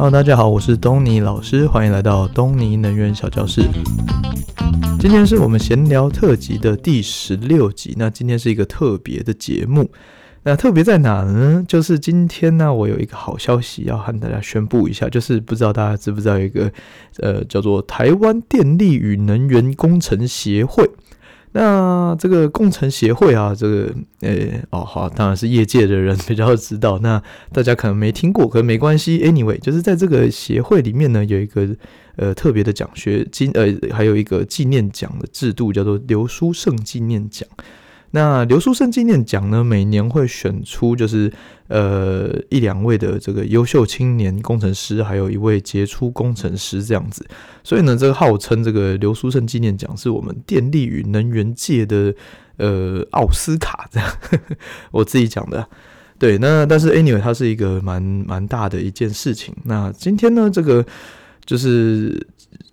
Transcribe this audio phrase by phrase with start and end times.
[0.00, 3.62] Hello，大家好，我是东尼老师，欢迎来到东尼能源小教室。
[5.00, 7.96] 今天是我们闲聊特辑的第十六集。
[7.98, 9.90] 那今天是一个特别的节目。
[10.44, 11.64] 那特别在哪呢？
[11.66, 16.70] 就是今天呢，我有一个好消息要和大家宣布一下，就是不知道大家知不知道一个
[17.18, 20.88] 呃叫做台湾电力与能源工程协会。
[21.60, 24.36] 那这个工程协会啊，这个呃、
[24.70, 27.00] 哦好，当然是业界的人比较知道。
[27.00, 27.20] 那
[27.52, 29.18] 大家可能没听过，可能没关系。
[29.18, 31.68] Anyway，就是在这个协会里面呢，有一个
[32.14, 37.48] 呃特别的奖学金，呃，还有一个纪念奖的制度，叫做刘书圣纪念奖。
[38.12, 41.30] 那刘书圣纪念奖呢，每年会选出就是
[41.68, 47.26] 呃一两位的这个优秀青年工程师，还有一位杰出工程师这样子。
[47.62, 52.14] 所以呢，这个号称这个刘书圣纪念奖是我们电力与能源界的
[52.56, 54.10] 呃奥斯卡这样，
[54.90, 55.68] 我自己讲的。
[56.18, 59.54] 对，那但是 anyway，它是一个蛮蛮大的一件事情。
[59.64, 60.84] 那今天呢，这个
[61.44, 62.26] 就是。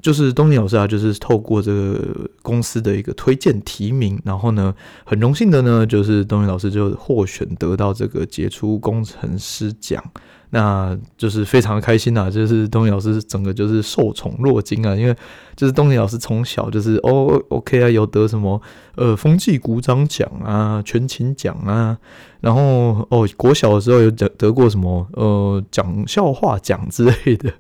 [0.06, 4.72] 就是东尼老师啊，就是透过这个公司的一个推荐提名，然后呢，
[5.03, 10.03] 很荣幸的呢，就是东尼老师就获选得到这个杰出工程师奖，
[10.52, 12.30] 那就是非常开心啊！
[12.30, 15.16] 就是东尼老师整个就是受宠若惊啊，因为
[15.56, 18.62] 就是东尼老师从小就是哦，OK 啊，有得什么
[18.94, 21.97] 呃风纪股长奖啊、全勤奖啊，
[22.42, 27.52] 然后哦，国小的时候有得得过什么呃讲笑话奖之类的。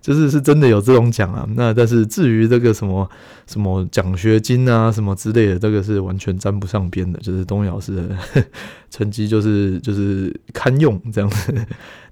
[0.00, 3.08] 就是是真的有这种奖啊，那但是至于这个什么
[3.46, 7.18] 什么奖学金啊什么之类的，这个是完全沾不上边的。
[7.20, 8.44] 就是东尼老师的
[8.90, 11.54] 成绩就是就是堪用这样子。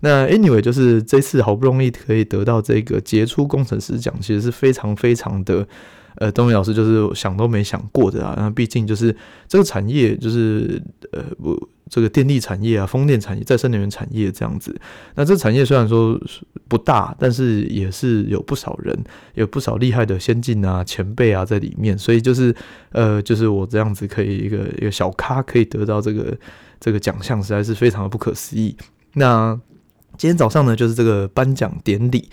[0.01, 5.67] 那 anyway 就是这次好不容易可以得到这个杰出工程师奖，其实是非常非常的。
[6.19, 8.35] 呃，东尼老师就是想都没想过的啊。
[8.39, 9.15] 那毕竟就是
[9.47, 14.79] 这个产业，就是呃，不，这个电力产业啊，风电产业、再生能源产业这样子。
[15.15, 16.21] 那这产业虽然说
[16.69, 18.97] 不大，但是也是有不少人，
[19.35, 21.97] 有不少厉害的先进啊、前辈啊在里面。
[21.97, 22.55] 所以就是
[22.91, 26.37] 呃，就是我这样子可以一个一个小咖可以得到这个
[26.81, 28.77] 这个奖项，实在是非常的不可思议。
[29.15, 29.59] 那
[30.19, 32.29] 今天早上呢，就是这个颁奖典礼。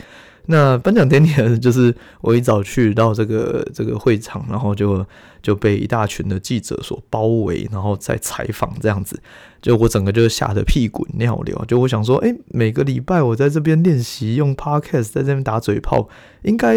[0.48, 5.06] 那颁奖典礼，就是我一早去到这个这个会场，然后就
[5.42, 9.18] 就被一大群的记者所包围，然后再采访这样子，
[9.62, 11.64] 就我整个就吓得屁滚尿流。
[11.68, 16.10] 就我想说，诶，每个礼拜我在这边练习用 Podcast 在这边打嘴炮，
[16.42, 16.76] 应该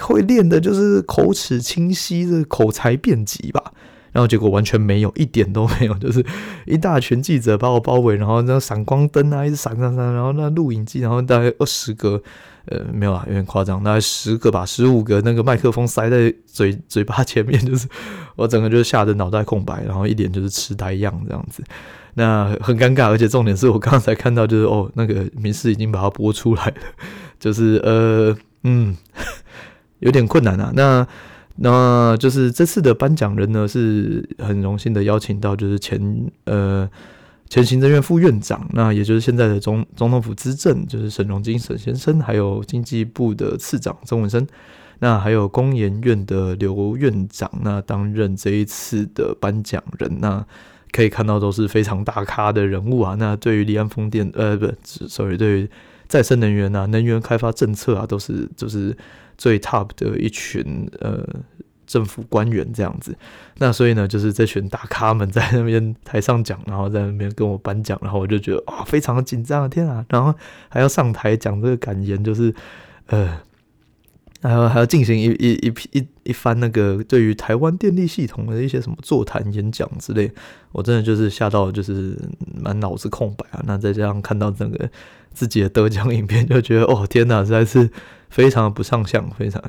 [0.00, 3.72] 会练的就是口齿清晰的口才辩捷吧。
[4.12, 6.24] 然后结果完全没有，一点都没有，就是
[6.64, 12.22] 一大群记者把我包围，然后那闪光灯啊一直闪闪闪，然后那录影机，然后大概二十个，
[12.66, 17.88] 呃，没有啊，有点夸张，大概十个吧，十五个那个麦克风塞在嘴 嘴巴前面，就是
[18.36, 21.62] 我整个就是吓得脑袋空白，然后一脸就是痴呆样这样子，
[22.14, 26.74] 那很尴尬，而且重点是我刚才看到就是哦，那个民视已经把它播出来了，
[27.38, 28.96] 就是呃嗯，
[30.00, 31.06] 有点困难啊，那。
[31.58, 35.98] 那就是这次的颁奖人呢，是很荣幸的邀请到，就是前
[36.44, 36.86] 呃
[37.48, 44.46] 前行政院副院长，那也就是现在的总总统府资政，就是沈荣津沈先生，还有经济部的次长曾文生，
[44.98, 50.44] 那还有工研院的刘院长，那担任这一次的颁奖人，那
[50.92, 53.14] 可以看到都是非常大咖的人物啊。
[53.18, 55.70] 那对于离岸风电，呃，不，sorry，对于
[56.08, 58.96] 再生能源啊，能源开发政策啊，都是就是。
[59.38, 61.22] 最 top 的一群呃
[61.86, 63.16] 政府官员这样子，
[63.58, 70.04] 那所以呢，就是这群大咖们在那边台上讲，然后在那边跟我颁奖，然后我就觉得啊，非常的紧张啊，天啊！
[70.08, 70.34] 然后
[70.68, 72.52] 还要上台讲这个感言，就是
[73.06, 73.38] 呃，
[74.42, 80.30] 还要还要进行一一一批一一番那个对于台湾电力系统的一些什么座谈演讲之类，
[80.72, 82.18] 我真的就是吓到就是
[82.60, 83.62] 满脑子空白啊。
[83.64, 84.90] 那再这样看到整个
[85.36, 87.88] 自己的得奖影片，就觉得哦天哪，实在是。
[88.28, 89.62] 非常的不上相，非常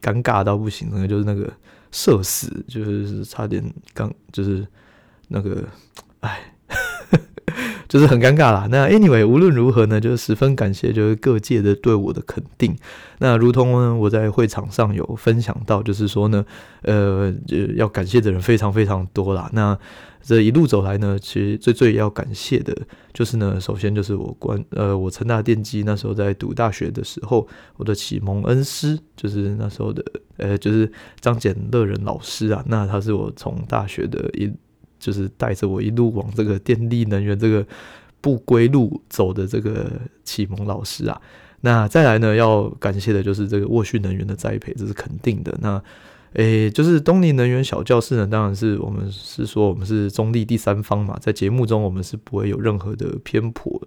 [0.00, 1.52] 尴尬到不行，那个就是那个
[1.90, 3.62] 社死，就是差点
[3.92, 4.64] 刚就是
[5.26, 5.64] 那个，
[6.20, 6.53] 哎，
[7.88, 8.66] 就是很尴尬啦。
[8.70, 12.76] 那 anyway，无论如何呢，就是十分感谢，就是各界的对我的肯定。
[13.18, 16.44] 那如同呢，我在会场上有分享到，就是说呢，
[16.82, 17.32] 呃，
[17.76, 19.48] 要感谢的人非常非常多啦。
[19.52, 19.78] 那
[20.22, 22.74] 这一路走来呢，其实最最要感谢的，
[23.12, 27.46] 就是呢，首先就是我关呃，我成大电机那时候在读大学的时候，
[27.76, 30.02] 我的启蒙恩师就是那时候的
[30.38, 34.50] 呃，就是张简乐仁老师啊，那他是我从大学的一
[35.04, 37.66] 就是带着我一路往这个电力能源这个
[38.22, 39.90] 不归路走的这个
[40.24, 41.20] 启蒙老师啊。
[41.60, 45.54] 那再来呢，要感谢的就是这个沃旭能源的栽培，这是肯定的。
[45.60, 45.82] 那
[46.32, 53.80] 诶、就是东尼能源小教室呢，当然是我们是说我们是中立第三方嘛，在节目中我们是不会有任何的偏颇、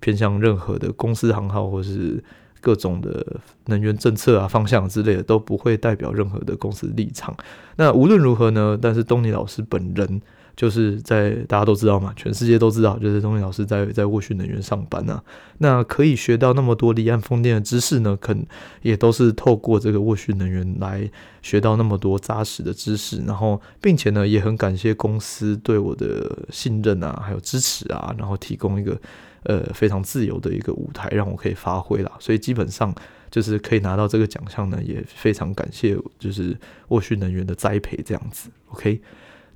[0.00, 2.22] 偏向任何的公司行号或是
[2.60, 7.34] 各种的能源政策啊方向之类的，都不会代表任何的公司立场。
[7.76, 10.20] 那无论如何呢，但是东尼老师本人。
[10.56, 15.22] 就是在大家都知道嘛，全世界都知道，就是东尼老师在在沃旭能源上班啊。
[15.58, 18.46] 那可以学到那么多离岸风电的知识呢，肯
[18.82, 21.10] 也都是透过这个沃旭能源来
[21.42, 23.20] 学到那么多扎实的知识。
[23.26, 29.00] 然后，并且呢，也很感谢公司对我的信任啊，还有支持啊，然后提供一个
[29.42, 32.12] 呃非常自由的一个舞台，让我可以发挥啦。
[32.20, 32.94] 所以基本上
[33.28, 36.56] 就是可以拿到这个奖项呢，也非常感谢就是
[36.88, 38.48] 沃旭能源的栽培这样子。
[38.68, 39.00] OK，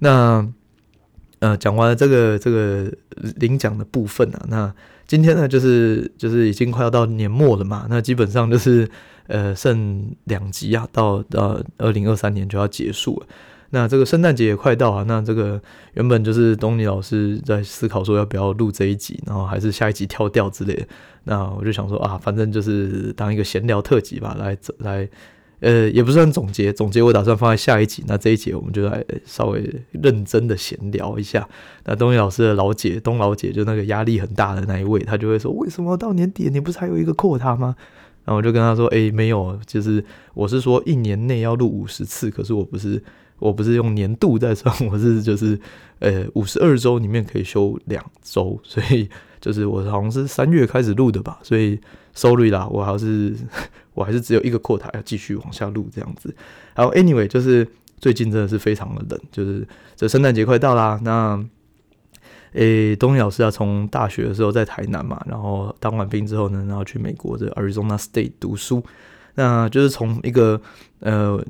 [0.01, 0.45] 那。
[1.41, 2.91] 呃，讲完了这个这个
[3.37, 4.75] 领奖的部分啊，那
[5.07, 8.89] 今天呢，就是就是已经快要到年末了嘛，那基本上就是
[9.29, 13.27] 呃剩两集啊，到到二零二三年就要结束了。
[13.71, 15.61] 那这个圣诞节也快到啊，那这个
[15.95, 20.87] 原本就是东尼老师在思考说要不要录这一集，然后还是下一集跳掉之类的。
[21.25, 25.09] 那我就想说啊，反正就是当一个闲聊特辑吧，来来。
[25.61, 28.05] 呃，也不算总结，总结我打算放在下一集。
[28.07, 31.49] 那这一集我们就来稍微认真的闲聊一下。
[31.85, 37.75] 那东尼老师的老姐，东老姐就那个压力很大的那一位，他就会说：“为什么到年底你不是还有一个扩他吗？”
[38.25, 43.03] 然后我就跟他说：“诶，没有，就是我是说一年内要录五十次，可是我不是，
[43.39, 45.59] 我不是用年度在算， 我是就是
[46.01, 49.09] 呃五十二周里面可以休两周，所以
[49.41, 51.79] 就是我好像是三月开始录的吧，所以。”
[52.19, 53.33] Sorry 啦，我还是
[53.95, 56.35] 我还是只有一个扩台要继续往下录这样子。
[56.75, 57.65] 然后 anyway，就是
[58.01, 59.65] 最近真的是非常的冷，就是
[59.95, 60.99] 这圣诞节快到啦。
[61.05, 61.41] 那
[62.55, 68.83] 诶、东尼老师啊，从大学的时候在台南嘛，然后当完兵之后呢，然后去美国的 Arizona State 读书，
[69.37, 70.61] 那就是从一个
[70.99, 71.41] 呃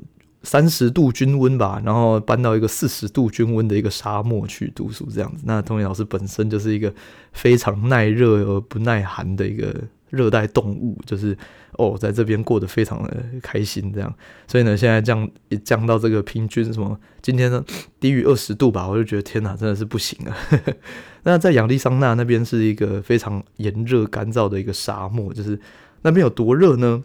[0.43, 5.43] 三十度均温吧，然后搬到一个四十度均温的一个沙漠去读书这样子。
[5.45, 6.93] 那东尼老师本身就是一个
[7.33, 9.73] 非常耐热而不耐寒的一个。
[10.11, 11.37] 热带动物就是
[11.73, 14.11] 哦，在这边过得非常的开心，这样，
[14.47, 17.63] 所以呢，现在降一降到这个平均什么，今天呢
[17.99, 20.35] 低于二十度吧，我就觉得天哪，真的是不行了。
[21.21, 25.59] 那在亚利桑那那边是一个非常炎热干燥的一个沙漠，就是
[26.01, 27.03] 那边有多热呢？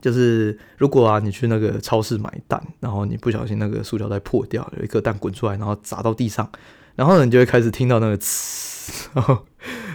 [0.00, 6.50] 就是如果啊，你去那个超市买蛋，然后你不小心那个塑胶袋破掉，有一颗蛋滚出来，然后砸到地上，
[6.94, 9.38] 然后呢，你就会开始听到那个呲， 然后。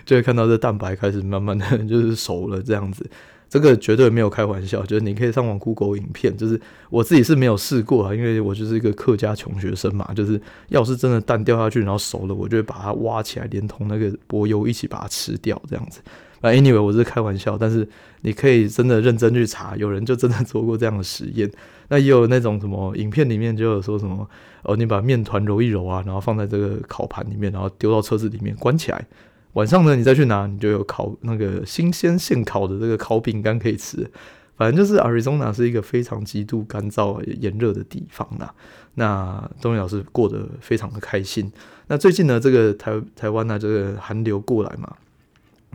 [0.03, 3.09] 就会看到这蛋白开始慢慢的就是熟了这样子，
[3.47, 6.59] 这个绝对没有开玩笑，就是你可以上网 Google 影片，就是
[6.89, 16.01] 我自己是没有试过啊，因为我就是一个客家穷学生嘛，就是要是真的蛋掉下去然后熟了，我就会把它挖起来，连同那个柏油一起把它吃掉这样子。
[16.41, 17.87] 啊，anyway，我是开玩笑，但是
[18.21, 21.49] 你可以真的认真去查，有人就真的做过这样的实验。
[21.89, 24.27] 那也有那种什么影片里面就有说什么，
[24.63, 29.05] 哦，你把面团揉一揉啊，然后放在这个烤盘里面，然后丢到车子里面关起来。
[29.53, 34.09] 晚上呢，你再去拿，你就有烤那个新鲜现烤的这个烤饼干可以吃。
[34.57, 38.49] 反正就是 Arizona 是一个非常极度干燥炎热的地方呐。
[38.95, 41.51] 那东尼老师过得非常的开心。
[41.87, 44.93] 那最近呢，这个台台湾呢，这个寒流过来嘛，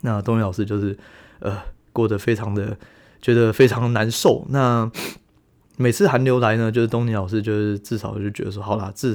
[0.06, 0.97] 那东尼老师就是
[1.41, 1.61] 呃
[1.93, 2.75] 过得非常的
[3.20, 4.47] 觉得非常难受。
[4.49, 4.91] 那
[5.76, 9.14] 每次寒流来呢，就是东尼老师就是至少就觉得说，好啦，至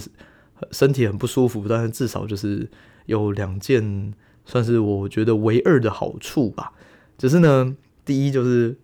[0.71, 2.69] 身体很不舒服，但是至少就是
[3.07, 4.13] 有两件。
[4.43, 6.73] 算是我觉得唯二的好处吧，
[7.15, 8.75] 只是呢，第一就是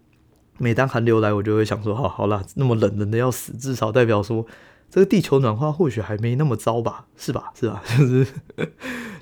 [0.60, 4.46] 每当寒流来，我就会想说，好好啦，那么冷，冷的要死，至少代表说
[4.90, 7.52] 这个地球暖化或许还没那么糟吧，是吧？
[7.56, 7.82] 是吧？
[7.98, 8.28] 就是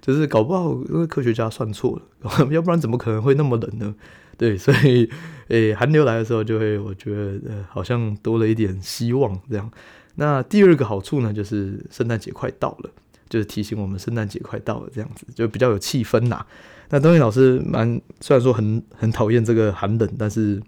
[0.01, 3.95] 就是搞不好因为科学家算错了， 要不然怎么可能会那么冷呢？
[4.37, 5.09] 对，所以
[5.47, 9.71] 诶、寒流来的时候就会我觉得，好像多了一点希望这样。
[10.15, 12.89] 那第二个好处呢，就是圣诞节快到了。
[13.27, 16.45] 就是提醒我们圣诞节快到了，这样子就比较有气氛呐。
[16.89, 20.61] 那东尼老师蛮虽然说很很讨厌这个寒冷，但是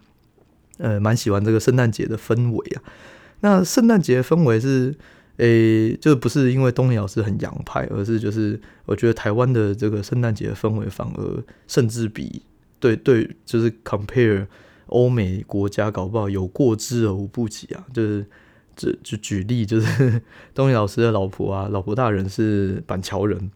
[0.79, 2.81] 呃蛮喜欢这个圣诞节的氛围啊。
[3.41, 4.95] 那圣诞节氛围是
[5.37, 12.41] 诶、就不是因为东尼老师很洋派，而是就是我觉得台湾的这个圣诞节氛围反而甚至比
[12.79, 14.47] 对对，就是 compare
[14.87, 18.25] 欧美国家搞不好有过之而无不及啊，就是。
[18.77, 20.21] 就就举例，就是
[20.53, 23.49] 东尼老师的老婆啊，老婆大人是板桥人。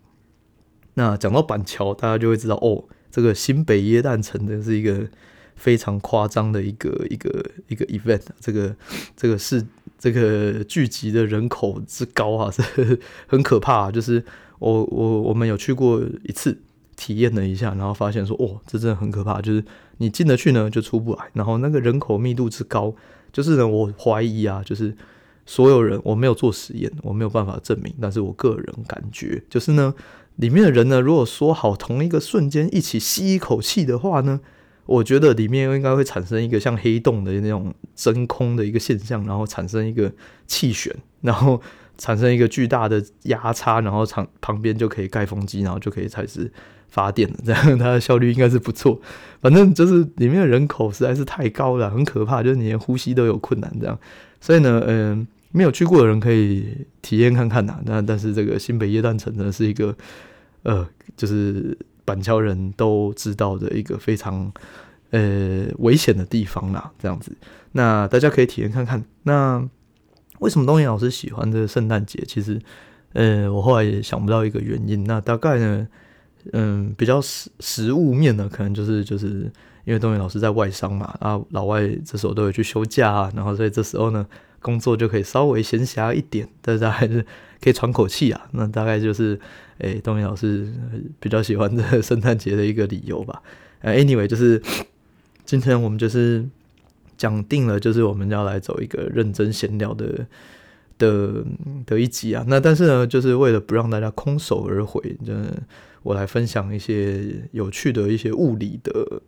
[0.95, 5.07] 那讲到板桥，大家就会知道哦，这个新北耶诞城的是一个
[5.61, 8.23] 非常夸张的一个一个一个 event。
[8.39, 8.75] 这个
[9.15, 9.63] 这个是
[9.99, 13.91] 这个聚集的人口之高啊，是很可怕。
[13.91, 14.23] 就是
[14.57, 16.57] 我我我们有去过一次，
[16.95, 19.39] 体验了一下，然后发现说，哦，这真的很可怕。
[19.39, 19.63] 就是
[19.99, 21.25] 你进得去呢，就出不来。
[21.33, 22.95] 然后那个人口密度之高。
[23.33, 24.93] 就是呢，我怀疑啊，就是
[25.45, 29.95] 所有人，我没有做实验，我没有办法证明，但是我个人感觉，就是呢，
[30.35, 34.41] 里面的人呢，如果说好同一个瞬间一起吸一口气的话呢，
[34.91, 40.11] 我觉得里面应该会产生一个像黑洞的那种真空的一个现象，然后产生一个
[40.47, 41.61] 气旋，然后
[41.97, 46.51] 产生一个巨大的压差，然后旁旁边就可以盖风机，然后就可以开始
[46.89, 47.35] 发电了。
[47.45, 48.99] 这样它的效率应该是不错。
[49.39, 53.97] 反正就是里面的人口实在是太高了，很可怕，就是你连呼吸都有困难这样。
[54.41, 57.79] 所以呢，嗯、呃，没有去过的人可以体验看看呐。
[57.85, 59.95] 那但是这个新北耶诞城呢，是一个
[60.63, 61.77] 呃，就是。
[62.11, 64.51] 板桥人都知道的一个非常
[65.11, 67.31] 呃危险的地方啦，这样子，
[67.71, 69.01] 那大家可以体验看看。
[69.23, 69.65] 那
[70.39, 72.21] 为什么东尼老师喜欢这个圣诞节？
[72.27, 72.59] 其实，
[73.13, 75.05] 呃，我后来也想不到一个原因。
[75.05, 75.87] 那大概呢，
[76.51, 79.49] 嗯，比较实实物面呢，可能就是就是
[79.85, 84.27] 因为东尼老师在外商嘛，啊，老外这时候都有去休假啊，然后所以这时候呢，
[84.61, 87.25] 工作就可以稍微闲暇一点，大家还是
[87.61, 88.47] 可以喘口气啊。
[88.51, 89.39] 那大概就是。
[89.81, 90.71] 诶，东尼老师
[91.19, 93.41] 比较喜欢这个圣诞节的一个理由吧。
[93.79, 94.61] 呃，anyway，就是
[95.43, 96.47] 今天我们就是
[97.17, 100.27] 讲定了，就是我们要来走一个认真闲聊的
[100.99, 101.43] 的
[101.87, 102.45] 的一集啊。
[102.47, 105.45] 那但是呢，就是为了不让大家空手而回，就是
[106.03, 109.23] 我来分享一些有趣的一些物理的。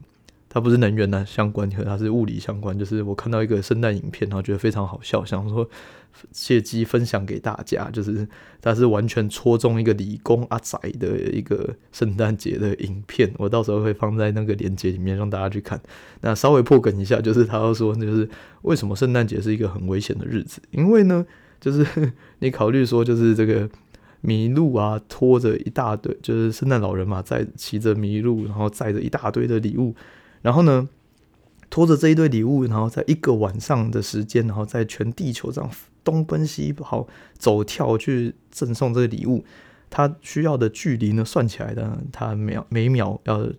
[0.53, 2.77] 它不是能源的相关，和它是物理相关。
[2.77, 5.67] 就是我看到一个圣诞影片，然后觉得非常好笑，想说
[6.31, 7.89] 借机分享给大家。
[7.89, 8.27] 就是
[8.62, 15.81] 它是完全戳中一个理工阿宅的一个圣诞节的影片，我到时候会放在那个链接里面让大家去看。
[16.22, 18.29] 那稍微破梗一下，就是他要说，就是
[18.62, 20.62] 为什么圣诞节是一个很危险的日子？
[20.69, 21.25] 因为呢，
[21.60, 21.83] 就是
[22.38, 23.67] 你考虑说，就是这个
[24.22, 29.95] 麋鹿啊，拖着一大堆，就是圣诞老人嘛，在骑着麋鹿，然后载着一大堆的礼物。
[30.44, 30.88] 然后呢，
[31.72, 35.68] 拖着这一堆礼物，然后在一个晚上的时间，然后在全地球上
[36.04, 37.08] 东奔西跑、
[37.40, 39.44] 走跳去赠送这个礼物，
[39.90, 43.50] 他需要的距离呢，算起来呢，他秒每秒要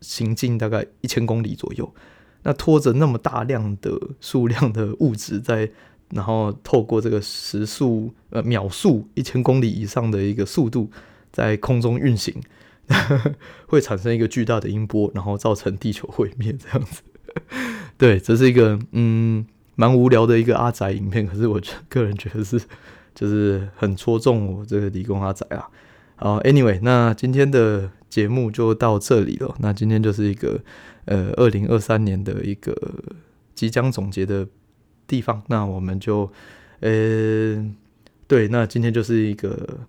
[0.00, 1.94] 行进大概一千公里左右。
[2.42, 5.70] 那拖着那么大量的数量的物质在，
[6.08, 10.90] 然后透过这个时速呃秒速一千公里以上的一个速度
[11.30, 12.34] 在空中运行。
[13.66, 17.02] 会产生一个巨大的音波，然后造成地球毁灭这样子。
[17.96, 22.60] 对，这是一个嗯蛮无聊的一个阿宅影片，可是我个人觉得是
[23.14, 25.68] 就是很戳中我这个理工阿宅啊。
[26.16, 29.54] 好，Anyway，那今天的节目就到这里了。
[29.60, 30.60] 那今天就是一个
[31.04, 32.74] 呃二零二三年的一个
[33.54, 34.48] 即将总结的
[35.06, 35.42] 地方。
[35.46, 36.30] 那我们就
[36.80, 37.64] 呃
[38.26, 39.86] 对，那今天就是一个。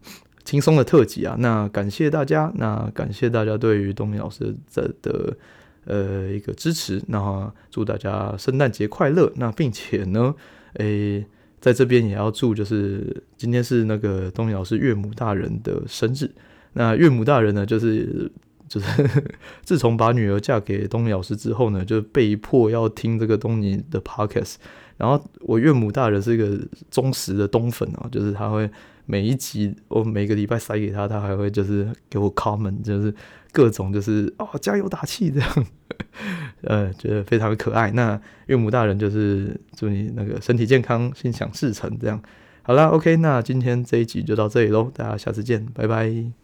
[0.51, 5.38] 轻松的特辑啊，那感谢大家，那感谢大家对于东尼老师的的
[5.86, 10.36] 呃一个支持，那祝大家圣诞节快乐，那并且呢，
[10.75, 11.25] 诶、
[11.62, 16.29] 在这边也要祝，就是今天是那个东尼老师岳母大人的生日，
[16.74, 18.29] 那岳母大人呢，就是
[18.67, 19.10] 就是
[19.63, 24.55] 自从把女儿嫁给东尼老师之后呢，就被迫要听这个东尼的 podcast，
[24.98, 28.70] 然后我岳母大人是一个忠实的东粉啊，就是他会。
[29.05, 33.13] 每一集我每个礼拜塞给他，他还会就是给我 comment，就是
[33.51, 35.65] 各种就是哦加油打气这样，
[36.63, 37.91] 呃，觉得非常的可爱。
[37.91, 42.22] 那岳母大人就是祝你那个身体健康，心想事成这样。
[42.63, 46.40] 好啦，OK，那今天这一集就到这里喽，大家下次见，拜拜。